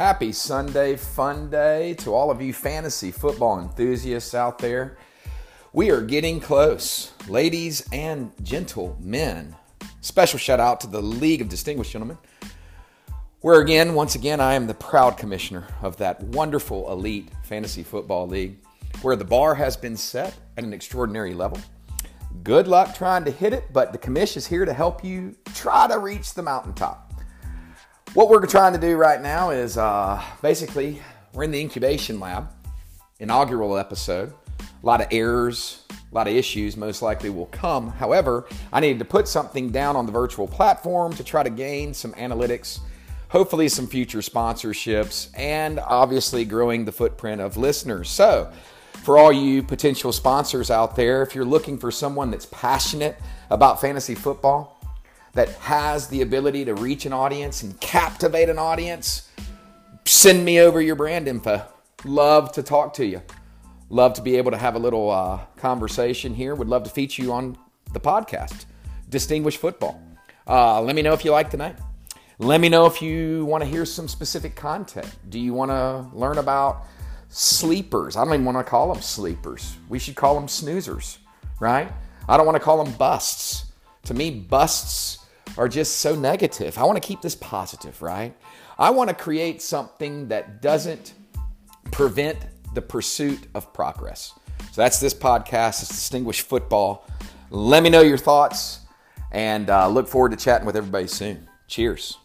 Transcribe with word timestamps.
Happy 0.00 0.32
Sunday 0.32 0.96
fun 0.96 1.50
day 1.50 1.92
to 1.92 2.14
all 2.14 2.30
of 2.30 2.40
you 2.40 2.54
fantasy 2.54 3.10
football 3.10 3.60
enthusiasts 3.60 4.34
out 4.34 4.58
there. 4.58 4.96
We 5.74 5.90
are 5.90 6.00
getting 6.00 6.40
close, 6.40 7.12
ladies 7.28 7.86
and 7.92 8.32
gentlemen. 8.42 9.54
Special 10.00 10.38
shout 10.38 10.58
out 10.58 10.80
to 10.80 10.86
the 10.86 11.02
League 11.02 11.42
of 11.42 11.50
Distinguished 11.50 11.92
Gentlemen, 11.92 12.16
where 13.42 13.60
again, 13.60 13.92
once 13.92 14.14
again, 14.14 14.40
I 14.40 14.54
am 14.54 14.66
the 14.66 14.72
proud 14.72 15.18
commissioner 15.18 15.66
of 15.82 15.98
that 15.98 16.22
wonderful 16.22 16.90
elite 16.90 17.28
fantasy 17.42 17.82
football 17.82 18.26
league, 18.26 18.56
where 19.02 19.16
the 19.16 19.26
bar 19.26 19.54
has 19.54 19.76
been 19.76 19.98
set 19.98 20.34
at 20.56 20.64
an 20.64 20.72
extraordinary 20.72 21.34
level. 21.34 21.58
Good 22.42 22.68
luck 22.68 22.94
trying 22.94 23.26
to 23.26 23.30
hit 23.30 23.52
it, 23.52 23.70
but 23.70 23.92
the 23.92 23.98
commish 23.98 24.38
is 24.38 24.46
here 24.46 24.64
to 24.64 24.72
help 24.72 25.04
you 25.04 25.36
try 25.54 25.86
to 25.88 25.98
reach 25.98 26.32
the 26.32 26.42
mountaintop. 26.42 27.09
What 28.12 28.28
we're 28.28 28.44
trying 28.44 28.72
to 28.72 28.78
do 28.80 28.96
right 28.96 29.22
now 29.22 29.50
is 29.50 29.78
uh, 29.78 30.20
basically 30.42 31.00
we're 31.32 31.44
in 31.44 31.52
the 31.52 31.60
incubation 31.60 32.18
lab, 32.18 32.48
inaugural 33.20 33.78
episode. 33.78 34.34
A 34.58 34.86
lot 34.86 35.00
of 35.00 35.06
errors, 35.12 35.84
a 35.90 36.14
lot 36.14 36.26
of 36.26 36.34
issues 36.34 36.76
most 36.76 37.02
likely 37.02 37.30
will 37.30 37.46
come. 37.46 37.88
However, 37.88 38.48
I 38.72 38.80
needed 38.80 38.98
to 38.98 39.04
put 39.04 39.28
something 39.28 39.70
down 39.70 39.94
on 39.94 40.06
the 40.06 40.12
virtual 40.12 40.48
platform 40.48 41.12
to 41.14 41.22
try 41.22 41.44
to 41.44 41.50
gain 41.50 41.94
some 41.94 42.12
analytics, 42.14 42.80
hopefully 43.28 43.68
some 43.68 43.86
future 43.86 44.18
sponsorships, 44.18 45.28
and 45.38 45.78
obviously 45.78 46.44
growing 46.44 46.84
the 46.84 46.92
footprint 46.92 47.40
of 47.40 47.56
listeners. 47.56 48.10
So, 48.10 48.50
for 49.04 49.18
all 49.18 49.32
you 49.32 49.62
potential 49.62 50.10
sponsors 50.10 50.68
out 50.68 50.96
there, 50.96 51.22
if 51.22 51.36
you're 51.36 51.44
looking 51.44 51.78
for 51.78 51.92
someone 51.92 52.32
that's 52.32 52.46
passionate 52.46 53.16
about 53.50 53.80
fantasy 53.80 54.16
football, 54.16 54.79
that 55.32 55.48
has 55.50 56.08
the 56.08 56.22
ability 56.22 56.64
to 56.64 56.74
reach 56.74 57.06
an 57.06 57.12
audience 57.12 57.62
and 57.62 57.80
captivate 57.80 58.48
an 58.48 58.58
audience, 58.58 59.28
send 60.04 60.44
me 60.44 60.60
over 60.60 60.80
your 60.80 60.96
brand 60.96 61.28
info. 61.28 61.62
Love 62.04 62.52
to 62.52 62.62
talk 62.62 62.94
to 62.94 63.04
you. 63.06 63.22
Love 63.88 64.14
to 64.14 64.22
be 64.22 64.36
able 64.36 64.50
to 64.50 64.56
have 64.56 64.74
a 64.74 64.78
little 64.78 65.10
uh, 65.10 65.40
conversation 65.56 66.34
here. 66.34 66.54
Would 66.54 66.68
love 66.68 66.84
to 66.84 66.90
feature 66.90 67.22
you 67.22 67.32
on 67.32 67.58
the 67.92 68.00
podcast, 68.00 68.64
Distinguished 69.08 69.58
Football. 69.58 70.00
Uh, 70.46 70.80
let 70.80 70.96
me 70.96 71.02
know 71.02 71.12
if 71.12 71.24
you 71.24 71.30
like 71.32 71.52
name. 71.52 71.74
Let 72.38 72.60
me 72.60 72.68
know 72.68 72.86
if 72.86 73.02
you 73.02 73.44
want 73.44 73.62
to 73.62 73.68
hear 73.68 73.84
some 73.84 74.08
specific 74.08 74.56
content. 74.56 75.14
Do 75.28 75.38
you 75.38 75.52
want 75.52 75.70
to 75.70 76.08
learn 76.16 76.38
about 76.38 76.86
sleepers? 77.28 78.16
I 78.16 78.24
don't 78.24 78.32
even 78.32 78.46
want 78.46 78.58
to 78.58 78.64
call 78.64 78.92
them 78.92 79.02
sleepers. 79.02 79.76
We 79.88 79.98
should 79.98 80.16
call 80.16 80.34
them 80.34 80.46
snoozers, 80.46 81.18
right? 81.60 81.92
I 82.28 82.36
don't 82.36 82.46
want 82.46 82.56
to 82.56 82.60
call 82.60 82.82
them 82.82 82.94
busts. 82.94 83.66
To 84.04 84.14
me, 84.14 84.30
busts 84.30 85.19
are 85.56 85.68
just 85.68 85.98
so 85.98 86.14
negative. 86.14 86.78
I 86.78 86.84
want 86.84 87.00
to 87.00 87.06
keep 87.06 87.20
this 87.22 87.34
positive, 87.34 88.00
right? 88.00 88.34
I 88.78 88.90
want 88.90 89.08
to 89.10 89.14
create 89.14 89.60
something 89.60 90.28
that 90.28 90.62
doesn't 90.62 91.14
prevent 91.90 92.38
the 92.74 92.82
pursuit 92.82 93.46
of 93.54 93.72
progress. 93.72 94.34
So 94.72 94.82
that's 94.82 95.00
this 95.00 95.14
podcast. 95.14 95.82
It's 95.82 95.88
Distinguished 95.88 96.42
Football. 96.42 97.06
Let 97.50 97.82
me 97.82 97.90
know 97.90 98.02
your 98.02 98.18
thoughts 98.18 98.80
and 99.32 99.68
uh, 99.68 99.88
look 99.88 100.08
forward 100.08 100.30
to 100.30 100.36
chatting 100.36 100.66
with 100.66 100.76
everybody 100.76 101.08
soon. 101.08 101.48
Cheers. 101.66 102.19